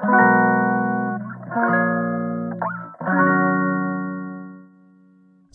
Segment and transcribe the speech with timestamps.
[0.00, 0.04] 聞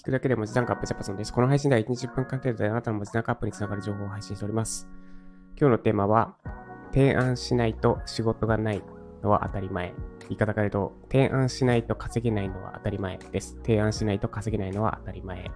[0.03, 1.33] くだけで文字単価アップジャパソンです。
[1.33, 4.87] この配信では1日10分間程度であなたの文字単価アップにつながる情報を配信しております。
[5.59, 6.35] 今日のテーマは、
[6.93, 8.83] 提案しないと仕事がない
[9.23, 9.95] のは当たり前。
[10.29, 13.55] 言い方から言うと、提案しないと稼げないのは当たり前です。
[13.63, 15.49] 提案しないと稼げないのは当たり前。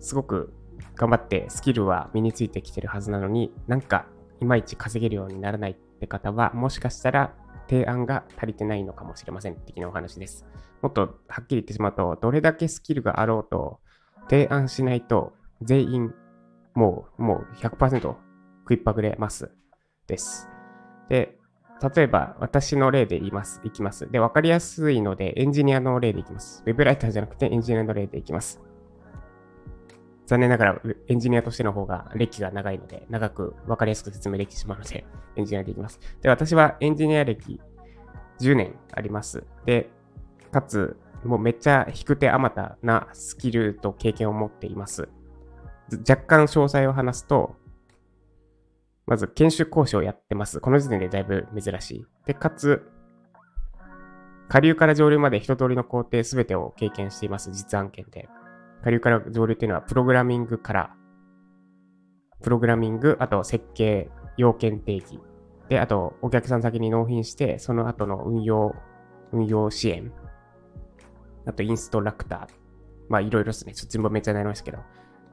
[0.00, 0.52] すごく
[0.96, 4.06] 頑張ってスキルは身についてきてるはずなのに、なんか
[4.40, 7.32] いまいち稼げるようにならないって方は、もしかしたら
[7.68, 9.56] 提案が足りてないのかもしれません。
[9.56, 10.46] 的なお話です。
[10.82, 13.80] もっとはっきり言ってしまうと、どれだけスキルがあろうと、
[14.28, 15.32] 提案しないと
[15.62, 16.14] 全員
[16.74, 19.50] もう、もう100%食いっぱぐれます。
[20.06, 20.48] です。
[21.08, 21.38] で、
[21.94, 23.60] 例えば私の例で言います。
[23.64, 24.10] いきます。
[24.10, 26.62] で、わかりやすいのでエンジニアの例でいきます。
[26.66, 28.60] ウェブライターじゃなくてエンジニアの例でいきます。
[30.26, 35.04] 残念ながらエンジニアとしての方が歴が長いので、長く分かりやすく説明できてしまうので、
[35.36, 36.00] エンジニアでいきます。
[36.22, 37.60] で、私はエンジニア歴
[38.40, 39.44] 10年あります。
[39.66, 39.90] で、
[40.50, 45.08] かつ、もうめっちゃ引く手あまたなスキルと経験を持っています。
[46.08, 47.56] 若干詳細を話すと、
[49.06, 50.60] まず研修講師をやってます。
[50.60, 52.06] この時点でだいぶ珍しい。
[52.26, 52.90] で、かつ、
[54.48, 57.50] 下流から上流まで一通りの工程すべてを経験しています。
[57.52, 58.28] 実案件で。
[58.84, 60.94] 下流から上流っていうのは、プログラミングから、
[62.42, 65.18] プログラミング、あと設計、要件定義。
[65.70, 68.74] で、あと、お客さん先に納品して、その後の運用、
[69.32, 70.12] 運用支援。
[71.46, 72.54] あと、インストラクター。
[73.08, 73.72] まあ、いろいろですね。
[73.72, 74.78] そっちもめっちゃなりましたけど。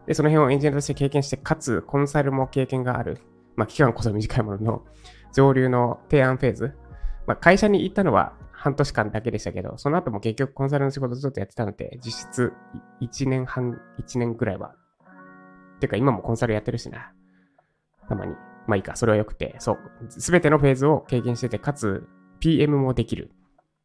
[0.08, 3.20] で、その辺をエンジニアとして経験して、かつ、コンサルも経験がある。
[3.58, 4.86] まあ、期間こそ短いものの、
[5.34, 6.74] 上流の提案フェーズ。
[7.28, 12.54] まあ、会社に行ったのは半年間だけでしたけど、その後も結局コンサルの仕事ずっとやってたので、実質
[13.02, 14.76] 1年半、1年ぐらいは。
[15.80, 17.12] てか今もコンサルやってるしな。
[18.08, 18.36] たまに。
[18.68, 19.56] まあいいか、それは良くて。
[19.58, 19.78] そう。
[20.10, 22.08] すべてのフェーズを経験してて、かつ
[22.40, 23.32] PM もできる。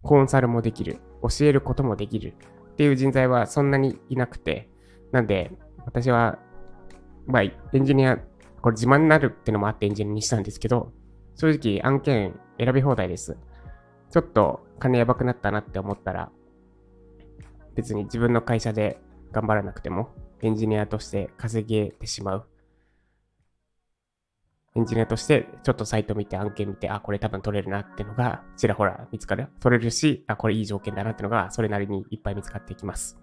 [0.03, 0.99] コンサルもできる。
[1.23, 2.35] 教えることもできる。
[2.73, 4.69] っていう人材はそんなにいなくて。
[5.11, 5.53] なんで、
[5.87, 6.39] 私は、
[7.27, 8.19] まあ、エンジニア、
[8.61, 10.93] これ自慢になるってのもあってエンジニアにしたんですけど、
[11.37, 13.39] 正直案件選び放題です。
[14.11, 16.31] ちょっと金やばくなったなって思ったら、
[17.75, 19.00] 別に自分の会社で
[19.33, 20.11] 頑張らなくても、
[20.43, 22.47] エンジニアとして稼げてしまう。
[24.75, 29.49] エンジニアとしてちょっとサイト見て案件見て、あ、これ多分取れるなっていうのがちらほら見つかる。
[29.61, 33.19] 取れるし、あ、これいい条件だなっていうのがそれなりにいっぱい見つかっていきます。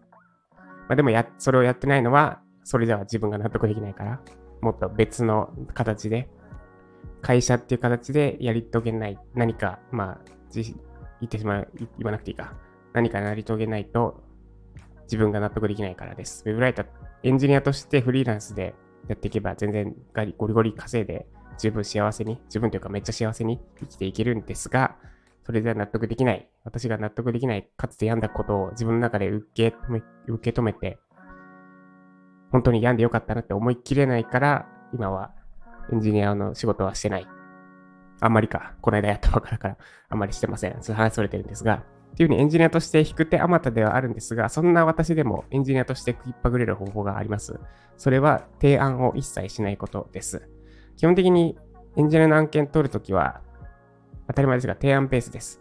[0.87, 4.21] まあ、でもや、それをやってないのは、それでは自分が納得できないから、
[4.61, 6.29] もっと別の形で、
[7.21, 10.19] 会社っていう形でやり遂げない何か、まあ、
[10.61, 10.75] 言
[11.25, 12.53] ってしまう、言わなくていいか。
[12.93, 14.23] 何か成り遂げないと
[15.03, 16.43] 自分が納得できないからです。
[16.45, 16.85] ウェブライター、
[17.23, 18.75] エンジニアとしてフリーランスで
[19.07, 21.27] やっていけば全然ガリゴリゴリ稼いで
[21.57, 24.95] 十分幸せに、十分というかめっちゃ幸せに生きていけるんですが、
[25.45, 26.47] それでは納得できない。
[26.63, 30.99] 私が納得できない、かつて病んだことを自分の中で受け止め、受け止めて、
[32.51, 35.33] 本当に病んでよかったなって思いきれないから、今は
[35.91, 37.27] エンジニアの仕事はしてない。
[38.19, 38.73] あんまりか。
[38.81, 39.77] この間やったばっかだから、
[40.09, 40.77] あんまりしてません。
[40.81, 47.59] そう話それてるんですが、っていう風にエンジニアとして引く手あまたではあるんですが、そんな私でもエンジニアとして食いっぱぐれる方法があります。
[47.97, 50.47] それは提案を一切しないことです。
[50.95, 51.57] 基本的に
[51.95, 53.41] エンジニアの案件取るときは、
[54.27, 55.59] 当たり前ですが提案ベースです。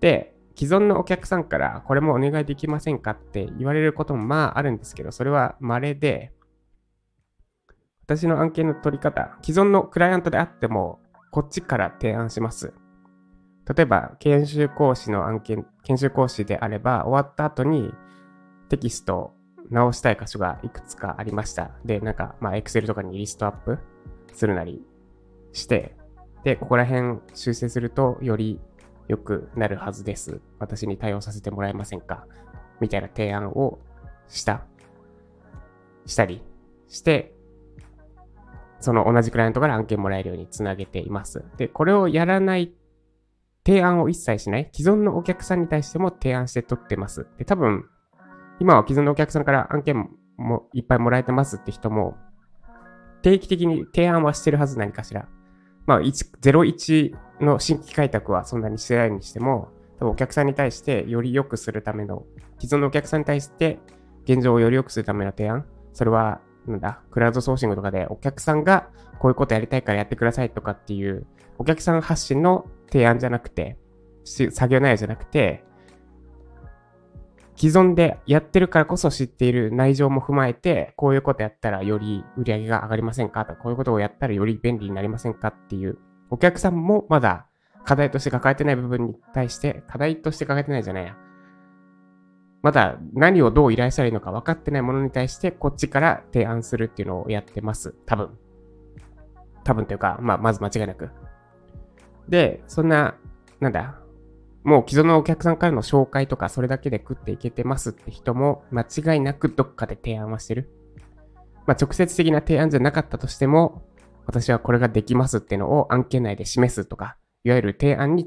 [0.00, 6.32] で、既存のお客さんからこれもお願いできませんかって言われることもまああるんですけど、それは稀で、
[8.06, 11.00] 私の案件の取り方、既存のクライアントであっても、
[11.36, 12.72] こっちから提案します。
[13.68, 17.92] 例えば、研修講師の案件、研修講師であれば、終わった後に
[18.70, 19.34] テキストを
[19.68, 21.72] 直したい箇所がいくつかありました。
[21.84, 23.78] で、なんか、まあ、Excel とかにリストアップ
[24.32, 24.82] するなり
[25.52, 25.94] して、
[26.42, 28.58] で、ここら辺修正するとより
[29.06, 30.40] 良くなるはずです。
[30.58, 32.26] 私に対応させてもらえませんか
[32.80, 33.78] みたいな提案を
[34.28, 34.64] した、
[36.06, 36.40] したり
[36.88, 37.35] して、
[38.80, 41.44] その同じクライアントから案件もらえるようにつなげています。
[41.56, 42.72] で、これをやらない、
[43.64, 47.26] 提案を一切しない、既存のお客さんに対しても提案して取ってます。
[47.38, 47.84] で、多分、
[48.60, 52.16] 今は既存のお客さんから案件もいっぱいもらえてますって人も、
[53.22, 55.28] 定期的に提案はしてるはず何かしら。
[55.86, 59.68] まあ、01の新規開拓はそんなにしてないにしても、
[59.98, 62.24] 多分お客さんに対してより良くするための、
[62.60, 63.78] 既存のお客さんに対して
[64.24, 71.26] 現状をより良くするための提案、それはなんだ、クラウドソーシングとかでお客さんがこういうことやりたいからやってくださいとかっていう、
[71.58, 73.78] お客さん発信の提案じゃなくて、
[74.24, 75.64] 作業内容じゃなくて、
[77.56, 83.46] 既存でやってるからこそ知っている内情も踏まえて、こういうことやったらより売り上げが上がりませんか？
[83.46, 85.48] とか、こういうことをやったらより便利になりませんか？
[85.48, 85.96] っていう、
[86.28, 87.46] お客さんもまだ
[87.84, 91.16] 課題として抱えてない部分に対して、課題として抱えてないじゃないや。
[92.66, 97.94] まだ何をどう依頼したらいいのか分かってないものに対して、こっちから提案するっていうのをやってます。
[98.06, 98.36] 多分。
[99.62, 101.10] 多分というか、まあ、まず間違いなく。
[102.28, 103.14] で、そんな、
[103.60, 104.00] なんだ、
[104.64, 108.82] もう既存のお客さんからの紹介とか、それだけで食っていけてますって人も、間
[109.14, 110.68] 違いなくどっかで提案はしてる。
[111.66, 113.84] まあ、直接的な提案じゃなかったとしても、
[114.24, 118.26] 私はこれができますっていうのを案件内で示すとか、いわゆる提案に、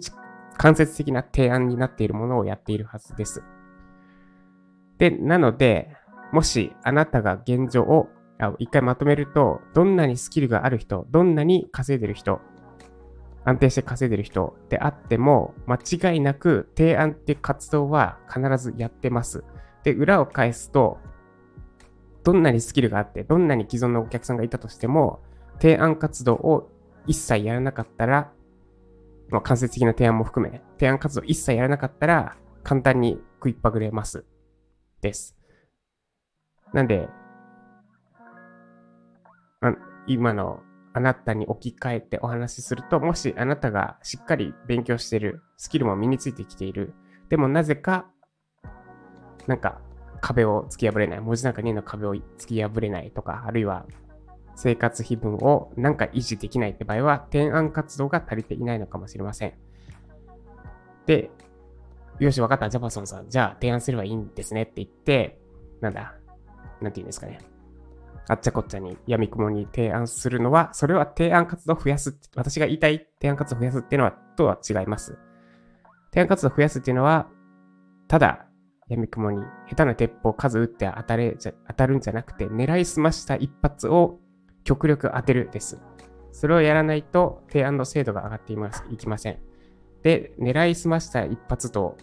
[0.58, 3.44] 間接的な提案になっているものをやっているはずです。
[5.00, 5.90] で、なので、
[6.32, 8.10] もしあなたが現状を
[8.60, 12.42] 一回まとめると、どんなにスキルがある人、どんなに稼いでる人、
[13.46, 19.44] 安定して稼いでる人であっても、間違いなく提案って活動は必ずやってます。
[19.84, 21.00] で、裏を返すと、
[22.24, 25.22] どんなにスキルがあって、どんなに既存のお客さんがいたとしても、
[25.62, 26.70] 提案活動を
[27.08, 28.32] 一切やらなかったら、
[29.30, 34.26] まあ、間接的な提案も含め、提案活動一切やらなかったら、簡単に食いっぱぐれます。
[35.02, 35.36] です。
[36.74, 37.10] なんで、
[39.62, 39.74] あ
[40.08, 40.62] 今の
[40.94, 46.94] あなたに置き換えてお話しすると、もしあなたがしっかり勉強してる、スキルも身についてきている、
[47.30, 48.08] でもなぜか、
[49.48, 49.82] なんか
[50.22, 53.86] 壁を突き破れない、文字なんか2の壁を突き破れないとか、あるいは
[54.56, 59.54] 生活費分をなんか維持できないって場合は、提案活動が足りていないのかもしれません。
[61.06, 61.32] で、
[62.20, 62.70] よし、わかった。
[62.70, 65.40] ジャパソンさん、じゃあ提案すればいいんですねって言って、
[65.82, 66.16] なんだ、
[66.82, 67.40] なんて言うんですかね。
[68.28, 72.18] あっちゃこっちゃに闇雲に提案するのは、それは提案活動増やす。
[72.36, 75.18] 私が言いたい提案活動増やすっていうのは、とは違います。
[76.12, 77.28] 提案活動増やすっていうのは、
[78.08, 78.46] ただ、
[78.88, 84.20] 闇雲に下手な鉄砲数撃って当たれじゃ当たるんじゃなくて、狙いすました一発を
[84.64, 85.80] 極力当てるです。
[86.32, 89.49] それをやらないと提案の精度が上がっていますいきません。
[90.04, 91.98] で、狙いすました一発と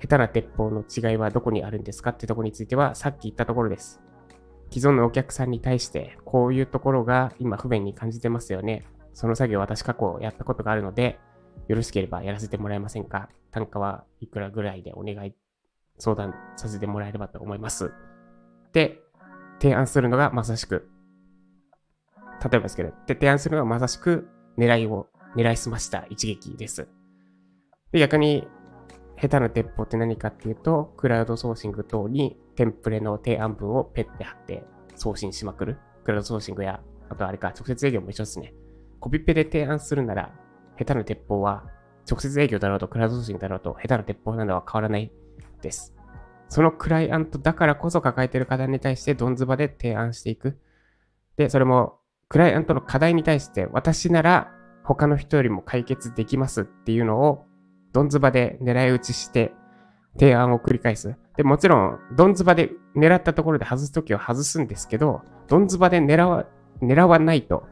[0.00, 4.00] 下手な鉄砲の違いはどこにあるんですかってとこについては、さっき言ったところです。
[4.72, 8.86] 既存のお客さんに対して、こういうところが今不便に感じてますよね。
[9.12, 11.18] その作業私過去やったことがあるので、
[11.68, 13.28] よろしければやらせてもらえませんか？
[13.50, 15.34] 単価はいくらぐらいでお願い、
[15.98, 17.92] 相談させてもらえればと思います。
[18.72, 19.00] で、
[19.60, 20.88] 提案するのがまさしく、
[22.42, 26.88] 例えばですけど、で提案するのがまさしく狙いを、狙いすました一撃です。
[27.92, 28.46] で、逆に
[29.20, 34.64] 下手な鉄砲って何かっていうと、クラウドソーシング等にテンプレの提案文をペッて貼って
[34.96, 35.78] 送信しまくる。
[36.04, 38.54] クラウドソーシングや、あとあれか、直接営業も一緒ですね。
[38.98, 40.32] コピペで提案するなら、
[40.78, 41.64] 下手な鉄砲は、
[42.10, 45.12] 直接営業だろうと、クラウドソーシングだろうと、下手な鉄砲などは変わらない
[45.60, 45.94] です。
[46.48, 50.58] そのクライアントだからこそ抱えている課題に対してドンズバで提案していく。
[51.36, 51.98] で、それも、
[52.28, 54.52] クライアントの課題に対して私なら
[54.84, 57.46] 他の人よりも解決できますっていうのを
[57.92, 59.52] ドンズバで狙い撃ちして
[60.18, 61.16] 提案を繰り返す。
[61.36, 66.46] で、もちろん、ドンズバで狙ったところで外すときは外すんですけど、ドンズバで狙わ、
[66.82, 67.64] 狙わないと、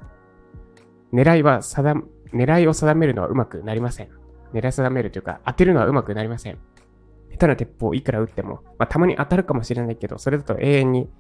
[1.13, 1.95] 狙いは定、
[2.33, 4.09] 狙いを定めるのはうまくなりません。
[4.53, 6.59] 狙い定めるというか、当てるのはうまくなりません。
[7.31, 11.11] 下手な鉄砲をいくら撃っても、まあ、たまに当たるかもしれないけど、それだと永遠に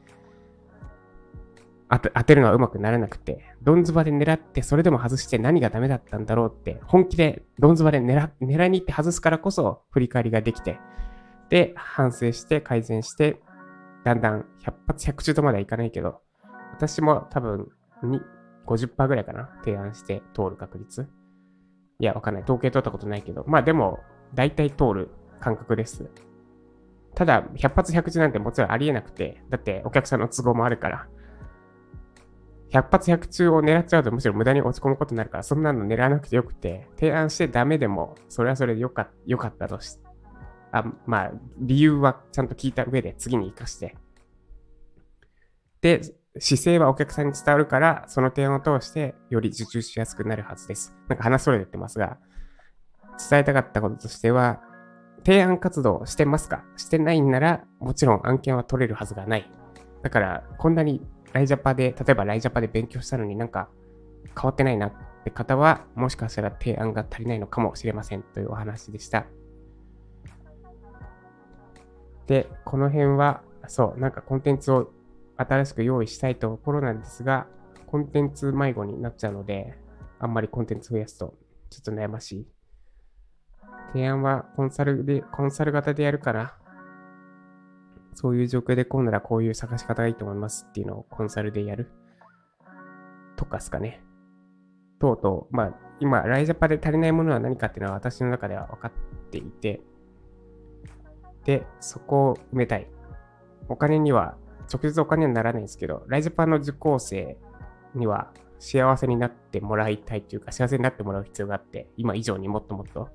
[1.91, 10.79] 当てるのはうまくならなくて、ドンズバで狙ってそれでも外して何がダメだったんだろうって、本気でドンズバで狙狙いに行って外すからこそ振り返りができて、
[11.49, 13.41] で、反省して改善して、
[14.05, 16.21] だんだん100発100中とまではいかないけど、
[16.73, 17.69] 私も多分
[18.03, 18.21] に
[18.67, 21.09] 50%ぐらいかな、提案して通る確率。
[22.01, 22.43] いや、わかんない。
[22.45, 23.99] 統計取ったことないけど、まあでも、
[24.35, 26.11] 大体通る感覚です。
[27.15, 31.09] ただ、100発100中なんてもちろんありえなくて、だってお客さんの都合もあるから、
[32.71, 39.99] 100発100中を狙っちゃうとむしろ無駄に落ち込むことになるから、そんなの狙わなくてよくて、提案してダメでも、それはそれでよかよかったとし、
[40.71, 43.97] あまあ、理由はちゃんと聞いた上で次に活かして。
[45.81, 46.03] で、
[46.39, 50.95] 姿勢はお客さんに伝わるから、その提案を通してより受注しやすくなるはずです。
[51.09, 52.19] なんか話それてますが、
[53.31, 54.61] 伝えたかったこととしては、
[55.25, 56.65] 提案活動してますか？
[56.77, 59.51] してないんなら、もちろん案件は取れるはずがない。
[60.03, 63.69] だから、こんなにライジャパで、例えばライジャパで勉強したのになんか
[64.35, 64.93] 変わってないなっ
[65.25, 69.27] て方は、もしかしたら提案が足りないのかもしれませんというお話でした。
[72.27, 74.91] で、この辺は、そう、なんかコンテンツを
[75.37, 77.47] 新しく用意したいところなんですが、
[77.87, 79.75] コンテンツ迷子になっちゃうので、
[80.19, 81.35] あんまりコンテンツ増やすと
[81.71, 82.47] ちょっと悩ましい。
[83.93, 86.55] 提案はコンサルで、コンサル型でやるから、
[88.21, 91.89] そういう状況でこうならこういう探し方がいいと思いますっていうのをコンサルでやる
[93.37, 94.03] とかすかね。
[94.99, 98.93] 等々、まあ、今、ライジャパで足りないものは何かっていうのは私の中では分かっ
[99.31, 99.83] ていて、
[101.45, 102.91] で、そこを埋めたい。
[103.69, 107.37] お金には、直接お金にはならないんですけど、ライジャパの受講生
[107.95, 113.11] には幸せになってもらいたいというか、幸せになってもらう必要があって、今以上にもっともっと。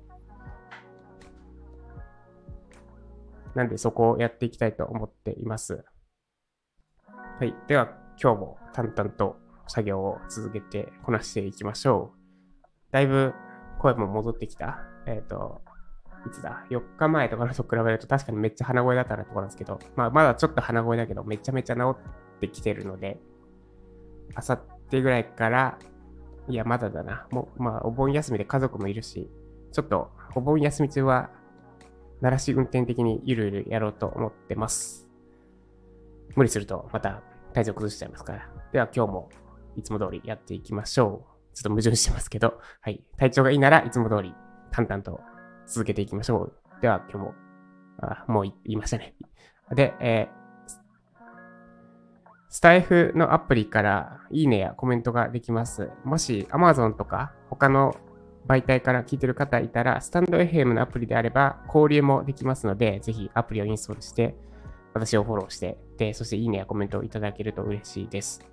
[3.54, 5.84] なんでそこをやっていきたいと思っています。
[7.38, 7.54] はい。
[7.68, 7.88] では、
[8.20, 12.62] 今日も淡々と作業を続けてこなしていきましょう。
[12.92, 13.34] だいぶ
[13.80, 14.78] 声も戻ってきた。
[15.06, 15.60] えっ、ー、と、
[16.26, 23.18] いつだ ?4 日前とかのと比べると確かにめっちゃ鼻声だったなところなんですけど、まあまだちょっと鼻声だけど、めちゃめちゃ治ってきてるので、
[24.34, 25.78] あさってぐらいから、
[26.48, 27.26] いや、まだだな。
[27.30, 29.30] もう、まあ、お盆休みで家族もいるし、
[29.72, 31.30] ちょっと、お盆休み中は、
[32.24, 35.06] 鳴らし運転的にゆるゆるやろうと思ってます。
[36.34, 38.48] 無理すると、また体調崩しちゃいますから。
[38.72, 39.28] では、今日も
[39.76, 41.54] いつも通りやっていきましょう。
[41.54, 43.04] ちょっと矛盾してますけど、はい。
[43.18, 44.34] 体調がいいならいつも通り
[44.70, 45.20] 淡々と
[45.66, 46.80] 続けていきましょう。
[46.80, 47.34] では今日も、
[48.00, 49.14] あもう言いましたね。
[49.74, 50.72] で、えー、
[52.48, 55.90] スタイフのアプリからいいねやコメントができます。
[56.04, 57.94] もし Amazon とか他の
[58.46, 64.34] 媒体から聞いてる方いたら、スタンド FM のアプリであれば交流もできますので、ぜひアプリをインストールして、
[64.92, 68.44] 私をフォローして、で、そしていいねやコメントをいただけると嬉しいです。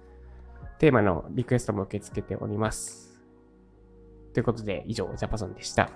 [0.79, 3.21] テーマのリクエストも受け付けております。
[4.33, 5.91] ということで、以上、ジャパソンでした。